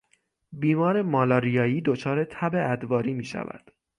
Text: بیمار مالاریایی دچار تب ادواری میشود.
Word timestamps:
بیمار 0.51 1.01
مالاریایی 1.01 1.81
دچار 1.81 2.23
تب 2.23 2.51
ادواری 2.55 3.13
میشود. 3.13 3.71